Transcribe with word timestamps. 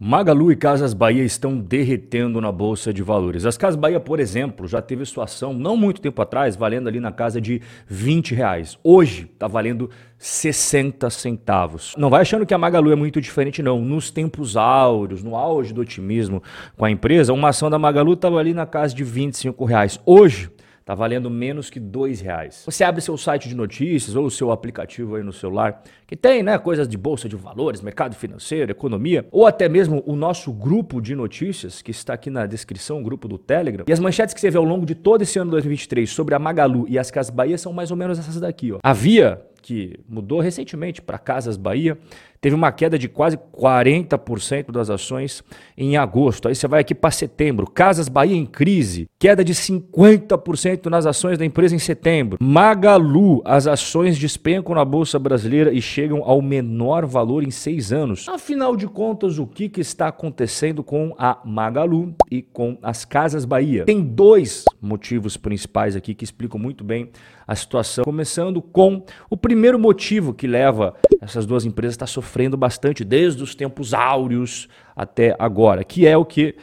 Magalu 0.00 0.52
e 0.52 0.56
Casas 0.56 0.94
Bahia 0.94 1.24
estão 1.24 1.58
derretendo 1.58 2.40
na 2.40 2.52
Bolsa 2.52 2.92
de 2.94 3.02
Valores. 3.02 3.44
As 3.44 3.58
Casas 3.58 3.74
Bahia, 3.74 3.98
por 3.98 4.20
exemplo, 4.20 4.68
já 4.68 4.80
teve 4.80 5.04
sua 5.04 5.24
ação 5.24 5.52
não 5.52 5.76
muito 5.76 6.00
tempo 6.00 6.22
atrás, 6.22 6.54
valendo 6.54 6.86
ali 6.86 7.00
na 7.00 7.10
casa 7.10 7.40
de 7.40 7.60
20 7.88 8.32
reais. 8.32 8.78
Hoje 8.84 9.28
está 9.34 9.48
valendo 9.48 9.90
60 10.16 11.10
centavos. 11.10 11.96
Não 11.98 12.10
vai 12.10 12.20
achando 12.20 12.46
que 12.46 12.54
a 12.54 12.58
Magalu 12.58 12.92
é 12.92 12.94
muito 12.94 13.20
diferente, 13.20 13.60
não. 13.60 13.80
Nos 13.80 14.08
tempos 14.08 14.56
áureos, 14.56 15.24
no 15.24 15.34
auge 15.34 15.74
do 15.74 15.80
otimismo 15.80 16.44
com 16.76 16.84
a 16.84 16.90
empresa, 16.92 17.32
uma 17.32 17.48
ação 17.48 17.68
da 17.68 17.76
Magalu 17.76 18.12
estava 18.12 18.38
ali 18.38 18.54
na 18.54 18.66
casa 18.66 18.94
de 18.94 19.02
25 19.02 19.64
reais. 19.64 19.98
Hoje 20.06 20.48
Está 20.88 20.94
valendo 20.94 21.28
menos 21.28 21.68
que 21.68 21.78
dois 21.78 22.18
reais. 22.18 22.62
Você 22.64 22.82
abre 22.82 23.02
seu 23.02 23.14
site 23.18 23.46
de 23.46 23.54
notícias 23.54 24.16
ou 24.16 24.30
seu 24.30 24.50
aplicativo 24.50 25.16
aí 25.16 25.22
no 25.22 25.34
celular, 25.34 25.82
que 26.06 26.16
tem 26.16 26.42
né, 26.42 26.56
coisas 26.56 26.88
de 26.88 26.96
bolsa 26.96 27.28
de 27.28 27.36
valores, 27.36 27.82
mercado 27.82 28.16
financeiro, 28.16 28.70
economia, 28.70 29.28
ou 29.30 29.46
até 29.46 29.68
mesmo 29.68 30.02
o 30.06 30.16
nosso 30.16 30.50
grupo 30.50 31.02
de 31.02 31.14
notícias, 31.14 31.82
que 31.82 31.90
está 31.90 32.14
aqui 32.14 32.30
na 32.30 32.46
descrição, 32.46 33.00
o 33.00 33.02
grupo 33.02 33.28
do 33.28 33.36
Telegram. 33.36 33.84
E 33.86 33.92
as 33.92 34.00
manchetes 34.00 34.32
que 34.32 34.40
você 34.40 34.48
vê 34.48 34.56
ao 34.56 34.64
longo 34.64 34.86
de 34.86 34.94
todo 34.94 35.20
esse 35.20 35.38
ano 35.38 35.50
2023 35.50 36.08
sobre 36.08 36.34
a 36.34 36.38
Magalu 36.38 36.86
e 36.88 36.98
as 36.98 37.10
Casas 37.10 37.28
Bahia 37.28 37.58
são 37.58 37.70
mais 37.70 37.90
ou 37.90 37.96
menos 37.98 38.18
essas 38.18 38.40
daqui. 38.40 38.72
Ó. 38.72 38.78
Havia 38.82 39.42
que 39.60 40.00
mudou 40.08 40.40
recentemente 40.40 41.02
para 41.02 41.18
Casas 41.18 41.58
Bahia, 41.58 41.98
teve 42.40 42.54
uma 42.54 42.72
queda 42.72 42.98
de 42.98 43.08
quase 43.08 43.36
40% 43.36 44.70
das 44.70 44.90
ações 44.90 45.42
em 45.76 45.96
agosto. 45.96 46.48
Aí 46.48 46.54
você 46.54 46.68
vai 46.68 46.80
aqui 46.80 46.94
para 46.94 47.10
setembro, 47.10 47.66
Casas 47.66 48.08
Bahia 48.08 48.36
em 48.36 48.46
crise, 48.46 49.08
queda 49.18 49.44
de 49.44 49.54
50% 49.54 50.86
nas 50.86 51.06
ações 51.06 51.38
da 51.38 51.44
empresa 51.44 51.74
em 51.74 51.78
setembro. 51.78 52.38
Magalu, 52.40 53.42
as 53.44 53.66
ações 53.66 54.18
despencam 54.18 54.74
na 54.74 54.84
bolsa 54.84 55.18
brasileira 55.18 55.72
e 55.72 55.82
chegam 55.82 56.22
ao 56.24 56.40
menor 56.40 57.04
valor 57.04 57.42
em 57.42 57.50
seis 57.50 57.92
anos. 57.92 58.28
Afinal 58.28 58.76
de 58.76 58.86
contas, 58.86 59.38
o 59.38 59.46
que, 59.46 59.68
que 59.68 59.80
está 59.80 60.08
acontecendo 60.08 60.82
com 60.84 61.14
a 61.18 61.38
Magalu 61.44 62.14
e 62.30 62.42
com 62.42 62.78
as 62.82 63.04
Casas 63.04 63.44
Bahia? 63.44 63.84
Tem 63.84 64.02
dois 64.02 64.64
motivos 64.80 65.36
principais 65.36 65.96
aqui 65.96 66.14
que 66.14 66.24
explicam 66.24 66.60
muito 66.60 66.84
bem 66.84 67.10
a 67.46 67.54
situação, 67.54 68.04
começando 68.04 68.60
com 68.60 69.02
o 69.30 69.36
primeiro 69.36 69.78
motivo 69.78 70.34
que 70.34 70.46
leva 70.46 70.94
essas 71.20 71.46
duas 71.46 71.64
empresas 71.64 71.94
a 71.94 71.96
estar 71.96 72.06
sofrendo 72.06 72.27
bastante 72.56 73.04
desde 73.04 73.42
os 73.42 73.54
tempos 73.54 73.94
áureos 73.94 74.68
até 74.94 75.34
agora, 75.38 75.84
que 75.84 76.06
é 76.06 76.16
o 76.16 76.24
que 76.24 76.56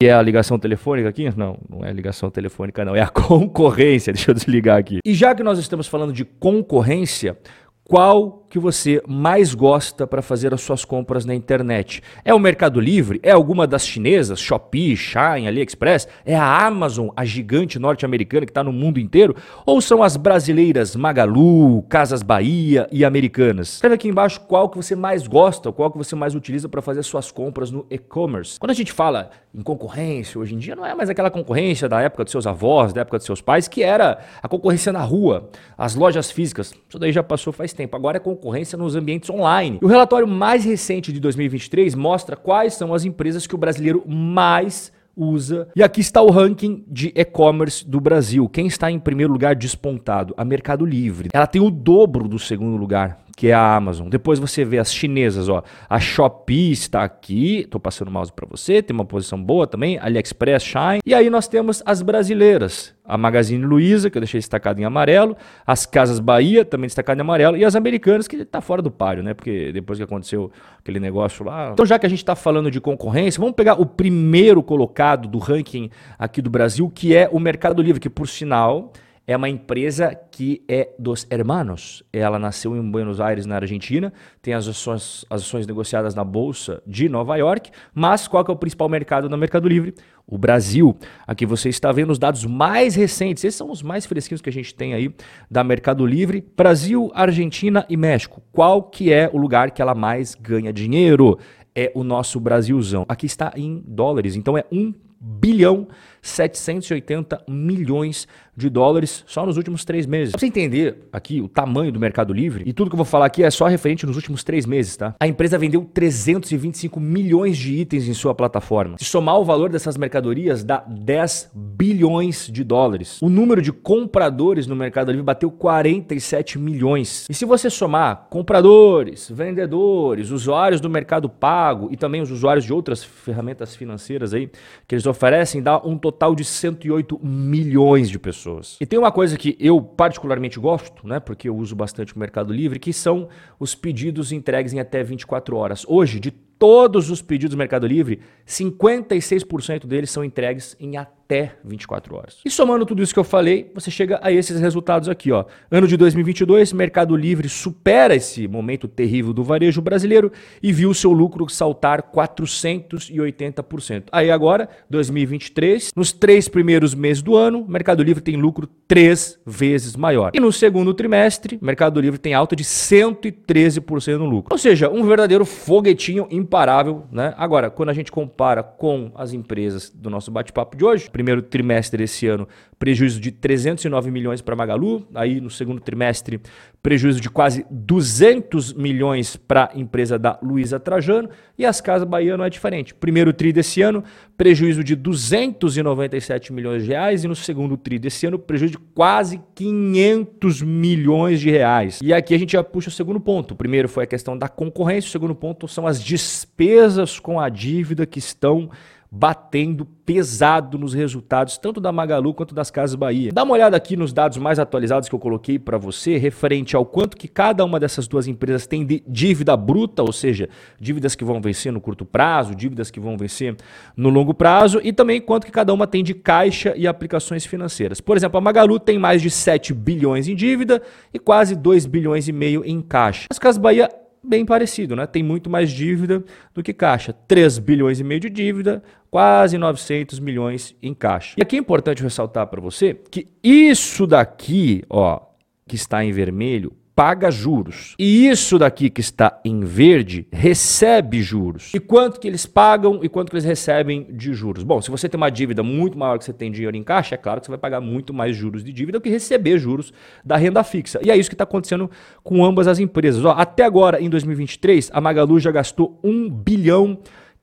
é 0.00 0.12
a 0.12 0.22
ligação 0.22 0.58
telefônica 0.58 1.08
aqui? 1.08 1.28
Não, 1.36 1.58
não 1.68 1.84
é 1.84 1.92
ligação 1.92 2.30
telefônica, 2.30 2.84
não. 2.84 2.94
É 2.94 3.00
a 3.00 3.08
concorrência. 3.10 4.12
Deixa 4.12 4.30
eu 4.30 4.34
desligar 4.34 4.78
aqui. 4.78 5.00
E 5.04 5.12
já 5.12 5.34
que 5.34 5.42
nós 5.42 5.58
estamos 5.58 5.88
falando 5.88 6.12
de 6.12 6.24
concorrência, 6.24 7.36
qual 7.82 8.37
que 8.48 8.58
você 8.58 9.02
mais 9.06 9.54
gosta 9.54 10.06
para 10.06 10.22
fazer 10.22 10.54
as 10.54 10.60
suas 10.62 10.84
compras 10.84 11.24
na 11.24 11.34
internet? 11.34 12.02
É 12.24 12.32
o 12.32 12.38
Mercado 12.38 12.80
Livre? 12.80 13.20
É 13.22 13.30
alguma 13.30 13.66
das 13.66 13.86
chinesas, 13.86 14.40
Shopee, 14.40 14.96
Shine, 14.96 15.46
AliExpress? 15.46 16.08
É 16.24 16.34
a 16.34 16.66
Amazon, 16.66 17.08
a 17.14 17.24
gigante 17.24 17.78
norte-americana 17.78 18.46
que 18.46 18.50
está 18.50 18.64
no 18.64 18.72
mundo 18.72 18.98
inteiro? 18.98 19.36
Ou 19.66 19.80
são 19.80 20.02
as 20.02 20.16
brasileiras 20.16 20.96
Magalu, 20.96 21.82
Casas 21.82 22.22
Bahia 22.22 22.88
e 22.90 23.04
Americanas? 23.04 23.74
Escreve 23.74 23.96
aqui 23.96 24.08
embaixo 24.08 24.40
qual 24.40 24.68
que 24.70 24.76
você 24.76 24.96
mais 24.96 25.26
gosta, 25.26 25.70
qual 25.70 25.90
que 25.90 25.98
você 25.98 26.16
mais 26.16 26.34
utiliza 26.34 26.68
para 26.68 26.80
fazer 26.80 27.00
as 27.00 27.06
suas 27.06 27.30
compras 27.30 27.70
no 27.70 27.86
e-commerce. 27.90 28.58
Quando 28.58 28.70
a 28.70 28.74
gente 28.74 28.92
fala 28.92 29.30
em 29.54 29.62
concorrência, 29.62 30.40
hoje 30.40 30.54
em 30.54 30.58
dia 30.58 30.74
não 30.74 30.86
é 30.86 30.94
mais 30.94 31.10
aquela 31.10 31.30
concorrência 31.30 31.88
da 31.88 32.00
época 32.00 32.24
dos 32.24 32.30
seus 32.30 32.46
avós, 32.46 32.92
da 32.92 33.02
época 33.02 33.18
dos 33.18 33.26
seus 33.26 33.42
pais, 33.42 33.68
que 33.68 33.82
era 33.82 34.20
a 34.42 34.48
concorrência 34.48 34.92
na 34.92 35.02
rua, 35.02 35.50
as 35.76 35.94
lojas 35.94 36.30
físicas. 36.30 36.72
Isso 36.88 36.98
daí 36.98 37.12
já 37.12 37.22
passou 37.22 37.52
faz 37.52 37.72
tempo. 37.72 37.94
Agora 37.94 38.16
é 38.16 38.20
concorrência 38.20 38.37
nos 38.76 38.96
ambientes 38.96 39.30
online. 39.30 39.78
E 39.80 39.84
o 39.84 39.88
relatório 39.88 40.26
mais 40.26 40.64
recente 40.64 41.12
de 41.12 41.20
2023 41.20 41.94
mostra 41.94 42.36
quais 42.36 42.74
são 42.74 42.94
as 42.94 43.04
empresas 43.04 43.46
que 43.46 43.54
o 43.54 43.58
brasileiro 43.58 44.02
mais 44.06 44.92
usa. 45.16 45.68
E 45.74 45.82
aqui 45.82 46.00
está 46.00 46.22
o 46.22 46.30
ranking 46.30 46.84
de 46.86 47.12
e-commerce 47.14 47.86
do 47.86 48.00
Brasil. 48.00 48.48
Quem 48.48 48.66
está 48.66 48.90
em 48.90 48.98
primeiro 48.98 49.32
lugar 49.32 49.56
despontado? 49.56 50.32
A 50.36 50.44
Mercado 50.44 50.86
Livre. 50.86 51.28
Ela 51.32 51.46
tem 51.46 51.60
o 51.60 51.70
dobro 51.70 52.28
do 52.28 52.38
segundo 52.38 52.76
lugar 52.76 53.18
que 53.38 53.50
é 53.50 53.54
a 53.54 53.76
Amazon. 53.76 54.08
Depois 54.08 54.40
você 54.40 54.64
vê 54.64 54.80
as 54.80 54.92
chinesas, 54.92 55.48
ó. 55.48 55.62
A 55.88 56.00
Shopee 56.00 56.72
está 56.72 57.04
aqui, 57.04 57.58
estou 57.58 57.80
passando 57.80 58.08
o 58.08 58.10
mouse 58.10 58.32
para 58.32 58.44
você, 58.50 58.82
tem 58.82 58.92
uma 58.92 59.04
posição 59.04 59.40
boa 59.40 59.64
também, 59.64 59.96
AliExpress, 59.96 60.64
Shine. 60.64 60.98
E 61.06 61.14
aí 61.14 61.30
nós 61.30 61.46
temos 61.46 61.80
as 61.86 62.02
brasileiras, 62.02 62.92
a 63.04 63.16
Magazine 63.16 63.64
Luiza, 63.64 64.10
que 64.10 64.18
eu 64.18 64.20
deixei 64.20 64.40
destacado 64.40 64.80
em 64.80 64.84
amarelo, 64.84 65.36
as 65.64 65.86
Casas 65.86 66.18
Bahia, 66.18 66.64
também 66.64 66.88
destacado 66.88 67.16
em 67.16 67.20
amarelo, 67.20 67.56
e 67.56 67.64
as 67.64 67.76
americanas, 67.76 68.26
que 68.26 68.34
está 68.34 68.60
fora 68.60 68.82
do 68.82 68.90
páreo, 68.90 69.22
né? 69.22 69.34
Porque 69.34 69.70
depois 69.70 70.00
que 70.00 70.02
aconteceu 70.02 70.50
aquele 70.76 70.98
negócio 70.98 71.44
lá. 71.44 71.70
Então, 71.72 71.86
já 71.86 71.96
que 71.96 72.06
a 72.06 72.08
gente 72.08 72.18
está 72.18 72.34
falando 72.34 72.72
de 72.72 72.80
concorrência, 72.80 73.38
vamos 73.38 73.54
pegar 73.54 73.80
o 73.80 73.86
primeiro 73.86 74.64
colocado 74.64 75.28
do 75.28 75.38
ranking 75.38 75.90
aqui 76.18 76.42
do 76.42 76.50
Brasil, 76.50 76.90
que 76.92 77.14
é 77.14 77.28
o 77.30 77.38
Mercado 77.38 77.80
Livre, 77.82 78.00
que 78.00 78.10
por 78.10 78.26
sinal 78.26 78.92
é 79.28 79.36
uma 79.36 79.50
empresa 79.50 80.18
que 80.30 80.64
é 80.66 80.88
dos 80.98 81.26
hermanos. 81.30 82.02
Ela 82.10 82.38
nasceu 82.38 82.74
em 82.74 82.90
Buenos 82.90 83.20
Aires, 83.20 83.44
na 83.44 83.56
Argentina, 83.56 84.10
tem 84.40 84.54
as 84.54 84.66
ações, 84.66 85.26
as 85.28 85.42
ações 85.42 85.66
negociadas 85.66 86.14
na 86.14 86.24
Bolsa 86.24 86.82
de 86.86 87.10
Nova 87.10 87.36
York, 87.36 87.70
mas 87.92 88.26
qual 88.26 88.42
é 88.48 88.50
o 88.50 88.56
principal 88.56 88.88
mercado 88.88 89.28
no 89.28 89.36
Mercado 89.36 89.68
Livre? 89.68 89.94
O 90.26 90.38
Brasil. 90.38 90.96
Aqui 91.26 91.44
você 91.44 91.68
está 91.68 91.92
vendo 91.92 92.08
os 92.08 92.18
dados 92.18 92.46
mais 92.46 92.94
recentes, 92.94 93.44
esses 93.44 93.58
são 93.58 93.70
os 93.70 93.82
mais 93.82 94.06
fresquinhos 94.06 94.40
que 94.40 94.48
a 94.48 94.52
gente 94.52 94.74
tem 94.74 94.94
aí 94.94 95.14
da 95.50 95.62
Mercado 95.62 96.06
Livre. 96.06 96.42
Brasil, 96.56 97.10
Argentina 97.12 97.84
e 97.86 97.98
México. 97.98 98.42
Qual 98.50 98.82
que 98.82 99.12
é 99.12 99.28
o 99.30 99.36
lugar 99.36 99.72
que 99.72 99.82
ela 99.82 99.94
mais 99.94 100.34
ganha 100.34 100.72
dinheiro? 100.72 101.38
É 101.74 101.92
o 101.94 102.02
nosso 102.02 102.40
Brasilzão. 102.40 103.04
Aqui 103.06 103.26
está 103.26 103.52
em 103.54 103.84
dólares, 103.86 104.36
então 104.36 104.56
é 104.56 104.64
um 104.72 104.94
bilhão 105.20 105.88
780 106.22 107.44
milhões 107.48 108.28
de 108.56 108.68
dólares 108.68 109.24
só 109.26 109.46
nos 109.46 109.56
últimos 109.56 109.84
três 109.84 110.04
meses. 110.04 110.32
Pra 110.32 110.40
você 110.40 110.46
entender 110.46 111.08
aqui 111.12 111.40
o 111.40 111.48
tamanho 111.48 111.92
do 111.92 112.00
Mercado 112.00 112.32
Livre, 112.32 112.64
e 112.66 112.72
tudo 112.72 112.90
que 112.90 112.94
eu 112.94 112.98
vou 112.98 113.06
falar 113.06 113.26
aqui 113.26 113.44
é 113.44 113.50
só 113.50 113.66
referente 113.66 114.04
nos 114.04 114.16
últimos 114.16 114.42
três 114.42 114.66
meses, 114.66 114.96
tá? 114.96 115.14
A 115.20 115.28
empresa 115.28 115.56
vendeu 115.56 115.88
325 115.94 116.98
milhões 116.98 117.56
de 117.56 117.72
itens 117.74 118.08
em 118.08 118.14
sua 118.14 118.34
plataforma. 118.34 118.98
Se 118.98 119.04
somar 119.04 119.38
o 119.38 119.44
valor 119.44 119.70
dessas 119.70 119.96
mercadorias, 119.96 120.64
dá 120.64 120.84
10 120.86 121.52
bilhões 121.54 122.48
de 122.52 122.64
dólares. 122.64 123.22
O 123.22 123.28
número 123.28 123.62
de 123.62 123.72
compradores 123.72 124.66
no 124.66 124.74
Mercado 124.74 125.12
Livre 125.12 125.24
bateu 125.24 125.50
47 125.52 126.58
milhões. 126.58 127.26
E 127.30 127.34
se 127.34 127.44
você 127.44 127.70
somar 127.70 128.26
compradores, 128.28 129.30
vendedores, 129.30 130.30
usuários 130.30 130.80
do 130.80 130.90
Mercado 130.90 131.28
Pago 131.28 131.88
e 131.92 131.96
também 131.96 132.20
os 132.20 132.30
usuários 132.30 132.64
de 132.64 132.72
outras 132.72 133.04
ferramentas 133.04 133.76
financeiras 133.76 134.34
aí 134.34 134.50
que 134.86 134.94
eles 134.96 135.04
oferecem, 135.08 135.62
dá 135.62 135.78
um 135.78 135.96
total 135.98 136.34
de 136.34 136.44
108 136.44 137.18
milhões 137.22 138.08
de 138.10 138.18
pessoas. 138.18 138.76
E 138.80 138.86
tem 138.86 138.98
uma 138.98 139.12
coisa 139.12 139.36
que 139.36 139.56
eu 139.58 139.80
particularmente 139.80 140.58
gosto, 140.58 141.06
né, 141.06 141.20
porque 141.20 141.48
eu 141.48 141.56
uso 141.56 141.74
bastante 141.74 142.14
o 142.14 142.18
Mercado 142.18 142.52
Livre, 142.52 142.78
que 142.78 142.92
são 142.92 143.28
os 143.58 143.74
pedidos 143.74 144.32
entregues 144.32 144.72
em 144.72 144.80
até 144.80 145.02
24 145.02 145.56
horas. 145.56 145.84
Hoje, 145.88 146.20
de 146.20 146.32
todos 146.58 147.10
os 147.10 147.22
pedidos 147.22 147.54
do 147.54 147.58
Mercado 147.58 147.86
Livre, 147.86 148.20
56% 148.46 149.86
deles 149.86 150.10
são 150.10 150.24
entregues 150.24 150.76
em 150.80 150.96
até 150.96 151.18
até 151.28 151.52
24 151.62 152.16
horas. 152.16 152.38
E 152.42 152.50
somando 152.50 152.86
tudo 152.86 153.02
isso 153.02 153.12
que 153.12 153.20
eu 153.20 153.24
falei, 153.24 153.70
você 153.74 153.90
chega 153.90 154.18
a 154.22 154.32
esses 154.32 154.58
resultados 154.58 155.10
aqui, 155.10 155.30
ó. 155.30 155.44
Ano 155.70 155.86
de 155.86 155.94
2022, 155.94 156.72
Mercado 156.72 157.14
Livre 157.14 157.50
supera 157.50 158.16
esse 158.16 158.48
momento 158.48 158.88
terrível 158.88 159.34
do 159.34 159.44
varejo 159.44 159.82
brasileiro 159.82 160.32
e 160.62 160.72
viu 160.72 160.94
seu 160.94 161.12
lucro 161.12 161.46
saltar 161.50 162.10
480%. 162.10 164.04
Aí 164.10 164.30
agora, 164.30 164.70
2023, 164.88 165.92
nos 165.94 166.12
três 166.12 166.48
primeiros 166.48 166.94
meses 166.94 167.22
do 167.22 167.36
ano, 167.36 167.66
Mercado 167.68 168.02
Livre 168.02 168.22
tem 168.22 168.36
lucro 168.36 168.66
três 168.88 169.38
vezes 169.44 169.94
maior. 169.96 170.30
E 170.32 170.40
no 170.40 170.50
segundo 170.50 170.94
trimestre, 170.94 171.58
Mercado 171.60 172.00
Livre 172.00 172.18
tem 172.18 172.32
alta 172.32 172.56
de 172.56 172.64
113% 172.64 174.16
no 174.16 174.24
lucro. 174.24 174.48
Ou 174.50 174.58
seja, 174.58 174.88
um 174.88 175.04
verdadeiro 175.04 175.44
foguetinho 175.44 176.26
imparável, 176.48 177.04
né? 177.12 177.34
Agora, 177.36 177.70
quando 177.70 177.90
a 177.90 177.92
gente 177.92 178.10
compara 178.10 178.62
com 178.62 179.12
as 179.14 179.32
empresas 179.34 179.90
do 179.90 180.08
nosso 180.08 180.30
bate-papo 180.30 180.76
de 180.76 180.84
hoje, 180.84 181.10
primeiro 181.10 181.42
trimestre 181.42 181.98
desse 181.98 182.26
ano, 182.26 182.48
prejuízo 182.78 183.20
de 183.20 183.32
309 183.32 184.10
milhões 184.10 184.40
para 184.40 184.54
Magalu. 184.54 185.06
Aí 185.14 185.40
no 185.40 185.50
segundo 185.50 185.80
trimestre, 185.80 186.40
prejuízo 186.82 187.20
de 187.20 187.28
quase 187.28 187.66
200 187.70 188.72
milhões 188.74 189.36
para 189.36 189.70
a 189.74 189.78
empresa 189.78 190.18
da 190.18 190.38
Luiza 190.42 190.78
Trajano. 190.78 191.28
E 191.58 191.66
as 191.66 191.80
Casas 191.80 192.06
Bahia 192.06 192.36
não 192.36 192.44
é 192.44 192.50
diferente. 192.50 192.94
Primeiro 192.94 193.32
tri 193.32 193.52
desse 193.52 193.82
ano, 193.82 194.04
prejuízo 194.36 194.84
de 194.84 194.94
297 194.94 196.52
milhões 196.52 196.84
de 196.84 196.90
reais. 196.90 197.24
E 197.24 197.28
no 197.28 197.34
segundo 197.34 197.76
tri 197.76 197.98
desse 197.98 198.26
ano, 198.26 198.38
prejuízo 198.38 198.72
de 198.72 198.78
quase 198.94 199.40
500 199.54 200.62
milhões 200.62 201.40
de 201.40 201.50
reais. 201.50 201.98
E 202.02 202.14
aqui 202.14 202.34
a 202.34 202.38
gente 202.38 202.52
já 202.52 202.62
puxa 202.62 202.88
o 202.88 202.92
segundo 202.92 203.18
ponto. 203.18 203.52
O 203.52 203.56
primeiro 203.56 203.88
foi 203.88 204.04
a 204.04 204.06
questão 204.06 204.38
da 204.38 204.48
concorrência. 204.48 205.08
O 205.08 205.12
segundo 205.12 205.34
ponto 205.34 205.66
são 205.66 205.86
as 205.86 206.02
despesas 206.02 207.18
com 207.18 207.40
a 207.40 207.48
dívida 207.48 208.06
que 208.06 208.20
estão 208.20 208.70
batendo 209.10 209.84
pesado 209.84 210.78
nos 210.78 210.92
resultados, 210.94 211.58
tanto 211.58 211.80
da 211.80 211.90
Magalu 211.90 212.34
quanto 212.34 212.54
das 212.54 212.70
Casas 212.70 212.94
Bahia. 212.94 213.30
Dá 213.32 213.42
uma 213.42 213.54
olhada 213.54 213.76
aqui 213.76 213.96
nos 213.96 214.12
dados 214.12 214.38
mais 214.38 214.58
atualizados 214.58 215.08
que 215.08 215.14
eu 215.14 215.18
coloquei 215.18 215.58
para 215.58 215.78
você, 215.78 216.16
referente 216.16 216.76
ao 216.76 216.84
quanto 216.84 217.16
que 217.16 217.28
cada 217.28 217.64
uma 217.64 217.80
dessas 217.80 218.06
duas 218.06 218.26
empresas 218.26 218.66
tem 218.66 218.84
de 218.84 219.02
dívida 219.06 219.56
bruta, 219.56 220.02
ou 220.02 220.12
seja, 220.12 220.48
dívidas 220.80 221.14
que 221.14 221.24
vão 221.24 221.40
vencer 221.40 221.72
no 221.72 221.80
curto 221.80 222.04
prazo, 222.04 222.54
dívidas 222.54 222.90
que 222.90 223.00
vão 223.00 223.16
vencer 223.16 223.56
no 223.96 224.08
longo 224.10 224.34
prazo, 224.34 224.80
e 224.82 224.92
também 224.92 225.20
quanto 225.20 225.46
que 225.46 225.52
cada 225.52 225.72
uma 225.72 225.86
tem 225.86 226.04
de 226.04 226.14
caixa 226.14 226.74
e 226.76 226.86
aplicações 226.86 227.44
financeiras. 227.46 228.00
Por 228.00 228.16
exemplo, 228.16 228.38
a 228.38 228.40
Magalu 228.40 228.78
tem 228.78 228.98
mais 228.98 229.22
de 229.22 229.30
7 229.30 229.72
bilhões 229.72 230.28
em 230.28 230.34
dívida 230.34 230.82
e 231.12 231.18
quase 231.18 231.56
2 231.56 231.86
bilhões 231.86 232.28
e 232.28 232.32
meio 232.32 232.64
em 232.64 232.80
caixa. 232.80 233.26
As 233.30 233.38
Casas 233.38 233.58
Bahia 233.60 233.88
bem 234.22 234.44
parecido, 234.44 234.96
né? 234.96 235.06
Tem 235.06 235.22
muito 235.22 235.48
mais 235.50 235.70
dívida 235.70 236.24
do 236.54 236.62
que 236.62 236.72
caixa. 236.72 237.12
3 237.12 237.58
bilhões 237.58 238.00
e 238.00 238.04
meio 238.04 238.20
de 238.20 238.30
dívida, 238.30 238.82
quase 239.10 239.58
900 239.58 240.18
milhões 240.20 240.76
em 240.82 240.94
caixa. 240.94 241.34
E 241.38 241.42
aqui 241.42 241.56
é 241.56 241.58
importante 241.58 242.02
ressaltar 242.02 242.46
para 242.46 242.60
você 242.60 242.94
que 242.94 243.28
isso 243.42 244.06
daqui, 244.06 244.82
ó, 244.88 245.20
que 245.66 245.76
está 245.76 246.04
em 246.04 246.12
vermelho, 246.12 246.72
paga 246.98 247.30
juros. 247.30 247.94
E 247.96 248.26
isso 248.26 248.58
daqui 248.58 248.90
que 248.90 249.00
está 249.00 249.40
em 249.44 249.60
verde 249.60 250.26
recebe 250.32 251.22
juros. 251.22 251.72
E 251.72 251.78
quanto 251.78 252.18
que 252.18 252.26
eles 252.26 252.44
pagam 252.44 252.98
e 253.04 253.08
quanto 253.08 253.30
que 253.30 253.36
eles 253.36 253.44
recebem 253.44 254.08
de 254.10 254.34
juros? 254.34 254.64
Bom, 254.64 254.82
se 254.82 254.90
você 254.90 255.08
tem 255.08 255.16
uma 255.16 255.30
dívida 255.30 255.62
muito 255.62 255.96
maior 255.96 256.18
que 256.18 256.24
você 256.24 256.32
tem 256.32 256.50
dinheiro 256.50 256.76
em 256.76 256.82
caixa, 256.82 257.14
é 257.14 257.18
claro 257.18 257.38
que 257.38 257.46
você 257.46 257.52
vai 257.52 257.58
pagar 257.58 257.80
muito 257.80 258.12
mais 258.12 258.34
juros 258.34 258.64
de 258.64 258.72
dívida 258.72 258.98
do 258.98 259.00
que 259.00 259.10
receber 259.10 259.58
juros 259.58 259.92
da 260.24 260.36
renda 260.36 260.64
fixa. 260.64 260.98
E 261.00 261.08
é 261.08 261.16
isso 261.16 261.30
que 261.30 261.36
está 261.36 261.44
acontecendo 261.44 261.88
com 262.24 262.44
ambas 262.44 262.66
as 262.66 262.80
empresas. 262.80 263.24
Ó, 263.24 263.30
até 263.30 263.62
agora, 263.62 264.02
em 264.02 264.10
2023, 264.10 264.90
a 264.92 265.00
Magalu 265.00 265.38
já 265.38 265.52
gastou 265.52 266.00
1 266.02 266.28
bilhão 266.28 266.98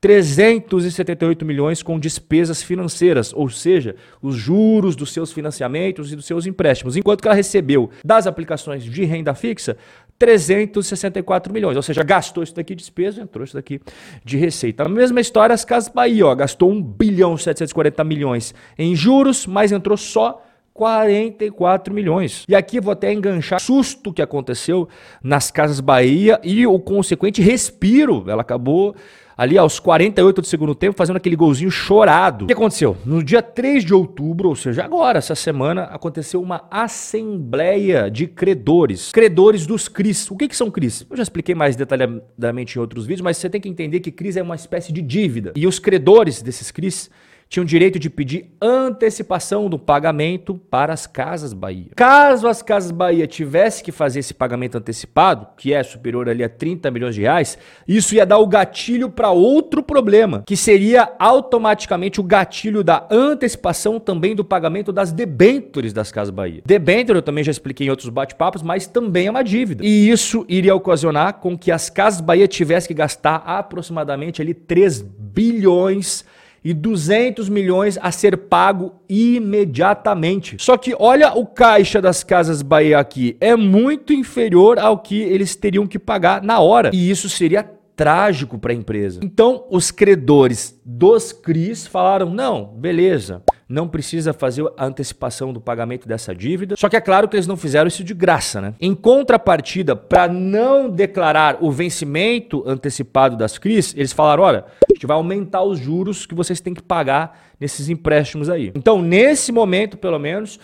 378 0.06 1.44
milhões 1.44 1.82
com 1.82 1.98
despesas 1.98 2.62
financeiras, 2.62 3.32
ou 3.34 3.50
seja, 3.50 3.96
os 4.22 4.36
juros 4.36 4.94
dos 4.94 5.12
seus 5.12 5.32
financiamentos 5.32 6.12
e 6.12 6.16
dos 6.16 6.24
seus 6.24 6.46
empréstimos, 6.46 6.96
enquanto 6.96 7.20
que 7.20 7.26
ela 7.26 7.34
recebeu 7.34 7.90
das 8.04 8.24
aplicações 8.24 8.84
de 8.84 9.04
renda 9.04 9.34
fixa 9.34 9.76
364 10.16 11.52
milhões, 11.52 11.74
ou 11.76 11.82
seja, 11.82 12.04
gastou 12.04 12.44
isso 12.44 12.54
daqui 12.54 12.76
de 12.76 12.82
despesa, 12.82 13.20
entrou 13.20 13.44
isso 13.44 13.54
daqui 13.54 13.80
de 14.24 14.36
receita. 14.36 14.84
A 14.84 14.88
mesma 14.88 15.20
história 15.20 15.52
as 15.52 15.64
Casas 15.64 15.92
Bahia, 15.92 16.24
ó, 16.24 16.32
gastou 16.36 16.70
1 16.70 16.80
bilhão 16.80 17.36
740 17.36 18.04
milhões 18.04 18.54
em 18.78 18.94
juros, 18.94 19.44
mas 19.44 19.72
entrou 19.72 19.96
só 19.96 20.40
44 20.72 21.92
milhões. 21.92 22.44
E 22.48 22.54
aqui 22.54 22.80
vou 22.80 22.92
até 22.92 23.12
enganchar 23.12 23.60
susto 23.60 24.12
que 24.12 24.22
aconteceu 24.22 24.88
nas 25.20 25.50
Casas 25.50 25.80
Bahia 25.80 26.38
e 26.44 26.64
o 26.64 26.78
consequente 26.78 27.42
respiro. 27.42 28.24
Ela 28.28 28.42
acabou 28.42 28.94
ali 29.36 29.58
aos 29.58 29.78
48 29.78 30.40
do 30.40 30.46
segundo 30.46 30.74
tempo, 30.74 30.96
fazendo 30.96 31.16
aquele 31.16 31.36
golzinho 31.36 31.70
chorado. 31.70 32.44
O 32.44 32.48
que 32.48 32.54
aconteceu? 32.54 32.96
No 33.04 33.22
dia 33.22 33.42
3 33.42 33.84
de 33.84 33.92
outubro, 33.92 34.48
ou 34.48 34.56
seja, 34.56 34.84
agora, 34.84 35.18
essa 35.18 35.34
semana, 35.34 35.84
aconteceu 35.84 36.40
uma 36.40 36.64
assembleia 36.70 38.10
de 38.10 38.26
credores. 38.26 39.12
Credores 39.12 39.66
dos 39.66 39.88
CRIs. 39.88 40.30
O 40.30 40.36
que, 40.36 40.48
que 40.48 40.56
são 40.56 40.70
CRIs? 40.70 41.06
Eu 41.08 41.16
já 41.16 41.22
expliquei 41.22 41.54
mais 41.54 41.76
detalhadamente 41.76 42.76
em 42.76 42.80
outros 42.80 43.04
vídeos, 43.04 43.22
mas 43.22 43.36
você 43.36 43.50
tem 43.50 43.60
que 43.60 43.68
entender 43.68 44.00
que 44.00 44.10
CRIs 44.10 44.36
é 44.36 44.42
uma 44.42 44.54
espécie 44.54 44.92
de 44.92 45.02
dívida. 45.02 45.52
E 45.54 45.66
os 45.66 45.78
credores 45.78 46.40
desses 46.40 46.70
CRIs 46.70 47.10
tinham 47.48 47.64
direito 47.64 47.98
de 47.98 48.10
pedir 48.10 48.50
antecipação 48.60 49.68
do 49.68 49.78
pagamento 49.78 50.54
para 50.70 50.92
as 50.92 51.06
Casas 51.06 51.52
Bahia. 51.52 51.90
Caso 51.94 52.48
as 52.48 52.62
Casas 52.62 52.90
Bahia 52.90 53.26
tivesse 53.26 53.82
que 53.82 53.92
fazer 53.92 54.20
esse 54.20 54.34
pagamento 54.34 54.76
antecipado, 54.78 55.46
que 55.56 55.72
é 55.72 55.82
superior 55.82 56.28
ali 56.28 56.42
a 56.42 56.48
30 56.48 56.90
milhões 56.90 57.14
de 57.14 57.22
reais, 57.22 57.56
isso 57.86 58.14
ia 58.14 58.26
dar 58.26 58.38
o 58.38 58.46
gatilho 58.46 59.08
para 59.08 59.30
outro 59.30 59.82
problema, 59.82 60.42
que 60.46 60.56
seria 60.56 61.12
automaticamente 61.18 62.20
o 62.20 62.24
gatilho 62.24 62.82
da 62.82 63.06
antecipação 63.10 64.00
também 64.00 64.34
do 64.34 64.44
pagamento 64.44 64.92
das 64.92 65.12
debêntures 65.12 65.92
das 65.92 66.10
Casas 66.10 66.30
Bahia. 66.30 66.62
Debênture 66.64 67.18
eu 67.18 67.22
também 67.22 67.44
já 67.44 67.50
expliquei 67.50 67.86
em 67.86 67.90
outros 67.90 68.08
bate-papos, 68.08 68.62
mas 68.62 68.86
também 68.86 69.28
é 69.28 69.30
uma 69.30 69.42
dívida. 69.42 69.84
E 69.84 70.10
isso 70.10 70.44
iria 70.48 70.74
ocasionar 70.74 71.34
com 71.34 71.56
que 71.56 71.70
as 71.70 71.88
Casas 71.88 72.20
Bahia 72.20 72.48
tivessem 72.48 72.88
que 72.88 72.94
gastar 72.94 73.36
aproximadamente 73.36 74.42
ali 74.42 74.52
3 74.52 75.02
bilhões 75.02 76.24
e 76.66 76.74
200 76.74 77.48
milhões 77.48 77.96
a 78.02 78.10
ser 78.10 78.36
pago 78.36 78.92
imediatamente. 79.08 80.56
Só 80.58 80.76
que 80.76 80.96
olha 80.98 81.32
o 81.32 81.46
caixa 81.46 82.02
das 82.02 82.24
Casas 82.24 82.60
Bahia 82.60 82.98
aqui, 82.98 83.36
é 83.40 83.54
muito 83.54 84.12
inferior 84.12 84.76
ao 84.76 84.98
que 84.98 85.14
eles 85.14 85.54
teriam 85.54 85.86
que 85.86 85.96
pagar 85.96 86.42
na 86.42 86.58
hora. 86.58 86.90
E 86.92 87.08
isso 87.08 87.28
seria 87.28 87.62
trágico 87.94 88.58
para 88.58 88.72
a 88.72 88.74
empresa. 88.74 89.20
Então, 89.22 89.64
os 89.70 89.92
credores 89.92 90.76
dos 90.84 91.32
CRIs 91.32 91.86
falaram: 91.86 92.30
"Não, 92.30 92.64
beleza 92.64 93.44
não 93.68 93.88
precisa 93.88 94.32
fazer 94.32 94.64
a 94.76 94.86
antecipação 94.86 95.52
do 95.52 95.60
pagamento 95.60 96.06
dessa 96.06 96.34
dívida. 96.34 96.76
Só 96.76 96.88
que 96.88 96.96
é 96.96 97.00
claro 97.00 97.28
que 97.28 97.36
eles 97.36 97.46
não 97.46 97.56
fizeram 97.56 97.88
isso 97.88 98.04
de 98.04 98.14
graça, 98.14 98.60
né? 98.60 98.74
Em 98.80 98.94
contrapartida, 98.94 99.96
para 99.96 100.28
não 100.28 100.88
declarar 100.88 101.58
o 101.60 101.70
vencimento 101.70 102.62
antecipado 102.66 103.36
das 103.36 103.58
CRIs, 103.58 103.94
eles 103.96 104.12
falaram: 104.12 104.42
olha, 104.42 104.64
a 104.88 104.94
gente 104.94 105.06
vai 105.06 105.16
aumentar 105.16 105.62
os 105.62 105.78
juros 105.78 106.26
que 106.26 106.34
vocês 106.34 106.60
têm 106.60 106.74
que 106.74 106.82
pagar 106.82 107.46
nesses 107.58 107.88
empréstimos 107.88 108.48
aí. 108.48 108.72
Então, 108.74 109.02
nesse 109.02 109.50
momento, 109.50 109.96
pelo 109.96 110.18
menos, 110.18 110.60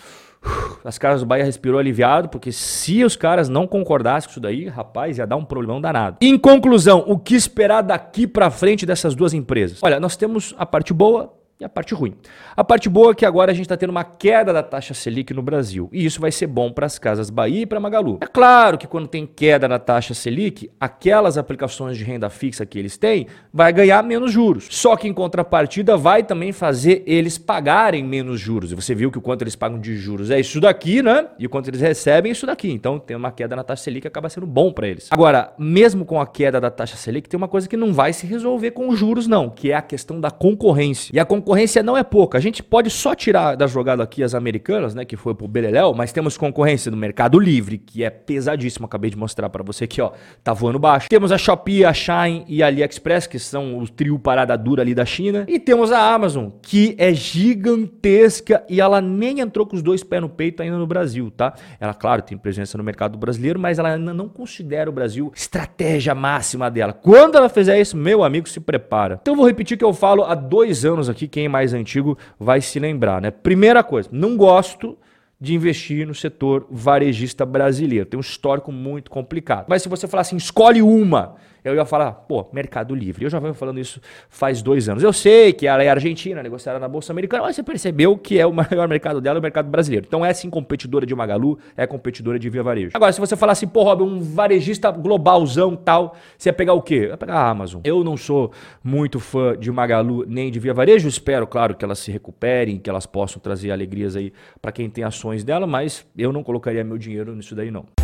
as 0.84 0.98
caras 0.98 1.20
do 1.20 1.26
Bahia 1.26 1.44
respirou 1.44 1.78
aliviado, 1.78 2.28
porque 2.28 2.52
se 2.52 3.02
os 3.05 3.16
caras 3.16 3.48
não 3.48 3.66
concordassem 3.66 4.28
com 4.28 4.32
isso 4.32 4.40
daí, 4.40 4.69
rapaz, 4.69 5.19
ia 5.19 5.26
dar 5.26 5.37
um 5.37 5.44
problemão 5.44 5.81
danado. 5.81 6.19
Em 6.20 6.38
conclusão, 6.38 7.05
o 7.06 7.19
que 7.19 7.34
esperar 7.34 7.82
daqui 7.82 8.26
para 8.26 8.50
frente 8.50 8.84
dessas 8.84 9.14
duas 9.14 9.32
empresas? 9.34 9.78
Olha, 9.82 9.98
nós 9.98 10.16
temos 10.16 10.55
a 10.58 10.66
parte 10.66 10.93
boa 10.93 11.32
a 11.64 11.68
parte 11.68 11.94
ruim. 11.94 12.14
A 12.56 12.64
parte 12.64 12.88
boa 12.88 13.12
é 13.12 13.14
que 13.14 13.24
agora 13.24 13.50
a 13.50 13.54
gente 13.54 13.64
está 13.64 13.76
tendo 13.76 13.90
uma 13.90 14.04
queda 14.04 14.52
da 14.52 14.62
taxa 14.62 14.94
Selic 14.94 15.32
no 15.32 15.42
Brasil. 15.42 15.88
E 15.92 16.04
isso 16.04 16.20
vai 16.20 16.30
ser 16.30 16.46
bom 16.46 16.72
para 16.72 16.86
as 16.86 16.98
casas 16.98 17.30
Bahia 17.30 17.62
e 17.62 17.66
para 17.66 17.80
Magalu. 17.80 18.18
É 18.20 18.26
claro 18.26 18.78
que 18.78 18.86
quando 18.86 19.06
tem 19.06 19.26
queda 19.26 19.68
na 19.68 19.78
taxa 19.78 20.14
Selic, 20.14 20.70
aquelas 20.78 21.38
aplicações 21.38 21.96
de 21.96 22.04
renda 22.04 22.28
fixa 22.28 22.66
que 22.66 22.78
eles 22.78 22.96
têm 22.96 23.26
vai 23.52 23.72
ganhar 23.72 24.02
menos 24.02 24.32
juros. 24.32 24.68
Só 24.70 24.96
que 24.96 25.08
em 25.08 25.12
contrapartida 25.12 25.96
vai 25.96 26.22
também 26.22 26.52
fazer 26.52 27.02
eles 27.06 27.38
pagarem 27.38 28.04
menos 28.04 28.40
juros. 28.40 28.72
E 28.72 28.74
você 28.74 28.94
viu 28.94 29.10
que 29.10 29.18
o 29.18 29.22
quanto 29.22 29.42
eles 29.42 29.56
pagam 29.56 29.78
de 29.78 29.96
juros 29.96 30.30
é 30.30 30.38
isso 30.38 30.60
daqui, 30.60 31.02
né? 31.02 31.26
E 31.38 31.46
o 31.46 31.50
quanto 31.50 31.68
eles 31.68 31.80
recebem 31.80 32.30
é 32.30 32.32
isso 32.32 32.46
daqui. 32.46 32.70
Então 32.70 32.98
tem 32.98 33.16
uma 33.16 33.32
queda 33.32 33.56
na 33.56 33.64
taxa 33.64 33.84
Selic 33.84 34.06
acaba 34.06 34.28
sendo 34.28 34.46
bom 34.46 34.72
para 34.72 34.88
eles. 34.88 35.08
Agora, 35.10 35.52
mesmo 35.58 36.04
com 36.04 36.20
a 36.20 36.26
queda 36.26 36.60
da 36.60 36.70
taxa 36.70 36.96
Selic, 36.96 37.28
tem 37.28 37.38
uma 37.38 37.48
coisa 37.48 37.68
que 37.68 37.76
não 37.76 37.92
vai 37.92 38.12
se 38.12 38.26
resolver 38.26 38.72
com 38.72 38.88
os 38.88 38.98
juros 38.98 39.26
não, 39.26 39.48
que 39.48 39.70
é 39.70 39.74
a 39.74 39.82
questão 39.82 40.20
da 40.20 40.30
concorrência. 40.30 41.12
E 41.14 41.18
a 41.18 41.24
concorrência 41.24 41.51
concorrência 41.52 41.82
não 41.82 41.96
é 41.96 42.02
pouca. 42.02 42.38
A 42.38 42.40
gente 42.40 42.62
pode 42.62 42.88
só 42.88 43.14
tirar 43.14 43.54
da 43.56 43.66
jogada 43.66 44.02
aqui 44.02 44.22
as 44.22 44.34
americanas, 44.34 44.94
né, 44.94 45.04
que 45.04 45.16
foi 45.16 45.34
pro 45.34 45.46
Beleléu, 45.46 45.93
mas 45.93 46.10
temos 46.10 46.38
concorrência 46.38 46.90
do 46.90 46.96
Mercado 46.96 47.38
Livre, 47.38 47.76
que 47.76 48.02
é 48.02 48.08
pesadíssimo. 48.08 48.87
Acabei 48.87 49.10
de 49.10 49.19
mostrar 49.19 49.50
para 49.50 49.62
você 49.62 49.84
aqui, 49.84 50.00
ó, 50.00 50.12
tá 50.43 50.54
voando 50.54 50.78
baixo. 50.78 51.10
Temos 51.10 51.31
a 51.31 51.37
Shopee, 51.37 51.84
a 51.84 51.93
Shine 51.93 52.44
e 52.49 52.62
a 52.62 52.69
AliExpress, 52.69 53.26
que 53.26 53.38
são 53.38 53.78
o 53.78 53.87
trio 53.87 54.19
parada 54.19 54.56
dura 54.56 54.81
ali 54.81 54.94
da 54.94 55.04
China. 55.04 55.44
E 55.46 55.58
temos 55.58 55.93
a 55.93 56.14
Amazon, 56.14 56.48
que 56.62 56.94
é 56.98 57.12
gigantesca 57.12 58.65
e 58.67 58.81
ela 58.81 59.03
nem 59.03 59.41
entrou 59.41 59.67
com 59.67 59.76
os 59.76 59.82
dois 59.82 60.03
pés 60.03 60.22
no 60.22 60.31
peito 60.31 60.62
ainda 60.62 60.79
no 60.79 60.86
Brasil, 60.86 61.31
tá? 61.31 61.53
Ela, 61.79 61.93
claro, 61.93 62.22
tem 62.22 62.38
presença 62.38 62.79
no 62.79 62.84
mercado 62.84 63.19
brasileiro, 63.19 63.60
mas 63.60 63.79
ela 63.79 63.93
ainda 63.93 64.15
não 64.15 64.29
considera 64.29 64.88
o 64.88 64.93
Brasil 64.93 65.31
estratégia 65.36 66.15
máxima 66.15 66.70
dela. 66.70 66.94
Quando 66.94 67.36
ela 67.36 67.50
fizer 67.50 67.79
isso, 67.79 67.94
meu 67.94 68.24
amigo, 68.24 68.48
se 68.48 68.58
prepara. 68.58 69.19
Então 69.20 69.34
eu 69.34 69.36
vou 69.36 69.46
repetir 69.46 69.74
o 69.74 69.79
que 69.79 69.84
eu 69.84 69.93
falo 69.93 70.24
há 70.24 70.34
dois 70.34 70.86
anos 70.86 71.10
aqui, 71.10 71.29
quem 71.29 71.42
quem 71.43 71.49
mais 71.49 71.75
antigo 71.75 72.17
vai 72.39 72.61
se 72.61 72.79
lembrar, 72.79 73.20
né? 73.20 73.31
Primeira 73.31 73.82
coisa, 73.82 74.08
não 74.13 74.37
gosto 74.37 74.96
de 75.41 75.55
investir 75.55 76.06
no 76.06 76.15
setor 76.15 76.69
varejista 76.70 77.44
brasileiro. 77.44 78.06
Tem 78.06 78.17
um 78.17 78.20
histórico 78.20 78.70
muito 78.70 79.11
complicado. 79.11 79.67
Mas 79.69 79.82
se 79.82 79.89
você 79.89 80.06
falar 80.06 80.20
assim, 80.20 80.37
escolhe 80.37 80.81
uma 80.81 81.34
eu 81.64 81.74
ia 81.74 81.84
falar, 81.84 82.12
pô, 82.12 82.46
Mercado 82.52 82.94
Livre. 82.94 83.24
Eu 83.24 83.31
já 83.31 83.38
venho 83.38 83.54
falando 83.54 83.78
isso 83.78 84.00
faz 84.28 84.62
dois 84.62 84.88
anos. 84.88 85.02
Eu 85.02 85.12
sei 85.12 85.52
que 85.52 85.66
ela 85.66 85.82
é 85.82 85.88
argentina, 85.88 86.42
negociada 86.42 86.78
na 86.78 86.88
Bolsa 86.88 87.12
Americana, 87.12 87.44
mas 87.44 87.56
você 87.56 87.62
percebeu 87.62 88.16
que 88.16 88.38
é 88.38 88.46
o 88.46 88.52
maior 88.52 88.88
mercado 88.88 89.20
dela, 89.20 89.38
o 89.38 89.42
mercado 89.42 89.69
brasileiro. 89.69 90.06
Então 90.06 90.24
é 90.24 90.32
sim 90.32 90.50
competidora 90.50 91.06
de 91.06 91.14
Magalu, 91.14 91.58
é 91.76 91.86
competidora 91.86 92.38
de 92.38 92.50
Via 92.50 92.62
Varejo. 92.62 92.90
Agora, 92.94 93.12
se 93.12 93.20
você 93.20 93.36
falar 93.36 93.52
assim, 93.52 93.69
pô, 93.69 93.84
Rob, 93.84 94.02
um 94.02 94.20
varejista 94.20 94.90
globalzão 94.90 95.76
tal, 95.76 96.16
você 96.36 96.48
ia 96.48 96.52
pegar 96.52 96.72
o 96.74 96.82
quê? 96.82 97.08
Ia 97.08 97.16
pegar 97.16 97.34
a 97.34 97.50
Amazon. 97.50 97.81
Eu 97.84 98.02
não 98.02 98.16
sou 98.16 98.50
muito 98.82 99.20
fã 99.20 99.56
de 99.56 99.70
Magalu 99.70 100.24
nem 100.26 100.50
de 100.50 100.58
Via 100.58 100.74
Varejo, 100.74 101.08
espero, 101.08 101.46
claro, 101.46 101.74
que 101.74 101.84
elas 101.84 101.98
se 101.98 102.10
recuperem, 102.10 102.78
que 102.78 102.90
elas 102.90 103.06
possam 103.06 103.40
trazer 103.40 103.70
alegrias 103.70 104.16
aí 104.16 104.32
para 104.60 104.72
quem 104.72 104.90
tem 104.90 105.04
ações 105.04 105.44
dela, 105.44 105.66
mas 105.66 106.06
eu 106.16 106.32
não 106.32 106.42
colocaria 106.42 106.82
meu 106.82 106.98
dinheiro 106.98 107.34
nisso 107.34 107.54
daí 107.54 107.70
não. 107.70 108.01